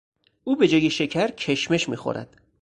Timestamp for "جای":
0.67-0.89